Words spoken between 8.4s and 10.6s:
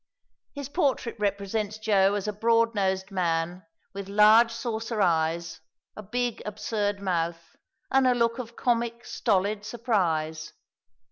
comic stolid surprise.